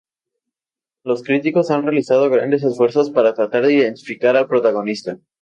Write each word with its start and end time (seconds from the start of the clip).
Los 1.03 1.21
críticos 1.21 1.69
han 1.69 1.83
realizado 1.83 2.31
grandes 2.31 2.63
esfuerzos 2.63 3.11
para 3.11 3.35
tratar 3.35 3.67
de 3.67 3.73
identificar 3.75 4.35
al 4.35 4.47
protagonista. 4.47 5.19